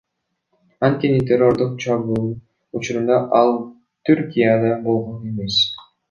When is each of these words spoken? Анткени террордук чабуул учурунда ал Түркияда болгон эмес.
Анткени 0.85 1.25
террордук 1.31 1.75
чабуул 1.83 2.31
учурунда 2.79 3.17
ал 3.41 3.53
Түркияда 4.09 4.71
болгон 4.87 5.21
эмес. 5.33 5.59